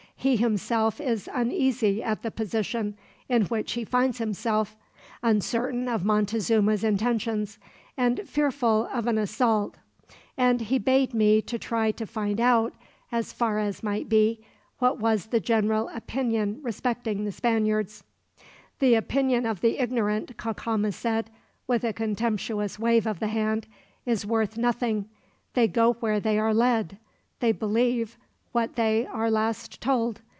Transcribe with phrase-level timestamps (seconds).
[0.15, 2.95] He himself is uneasy at the position
[3.27, 4.77] in which he finds himself,
[5.23, 7.57] uncertain of Montezuma's intentions,
[7.97, 9.77] and fearful of an assault;
[10.37, 12.75] and he bade me try to find out,
[13.11, 14.45] as far as might be,
[14.77, 18.03] what was the general opinion respecting the Spaniards."
[18.77, 21.31] "The opinion of the ignorant," Cacama said,
[21.65, 23.65] with a contemptuous wave of the hand,
[24.05, 25.09] "is worth nothing.
[25.55, 26.99] They go where they are led.
[27.39, 28.19] They believe
[28.53, 30.19] what they are last told.